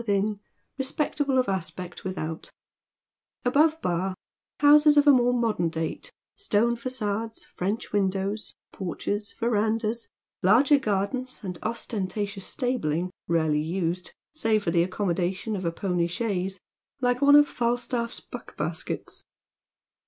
within, 0.03 0.39
respectable 0.79 1.37
of 1.37 1.47
aspect 1.47 2.03
without; 2.03 2.49
above 3.45 3.79
Bar, 3.83 4.15
houses 4.59 4.97
of 4.97 5.05
a 5.05 5.11
more 5.11 5.31
modern 5.31 5.69
date, 5.69 6.11
stone 6.37 6.75
facades, 6.75 7.45
French 7.45 7.93
windows, 7.93 8.55
porches, 8.71 9.31
verandahs, 9.33 10.07
larger 10.41 10.79
gardens, 10.79 11.39
and 11.43 11.59
ostentatious 11.61 12.47
stabling, 12.47 13.11
rarely 13.27 13.63
used^ 13.63 14.09
save 14.33 14.63
for 14.63 14.71
the 14.71 14.81
accommodation 14.81 15.55
of 15.55 15.65
a 15.65 15.71
pony 15.71 16.07
chaise, 16.07 16.59
like 16.99 17.21
one 17.21 17.35
of 17.35 17.45
FalstafE'a 17.45 18.23
buck 18.31 18.57
baskets. 18.57 19.23